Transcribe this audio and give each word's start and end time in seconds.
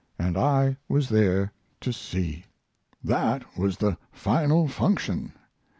And 0.17 0.35
I 0.35 0.77
was 0.89 1.09
there 1.09 1.53
to 1.81 1.93
see. 1.93 2.43
That 3.03 3.43
was 3.55 3.77
the 3.77 3.99
final 4.11 4.67
function. 4.67 5.33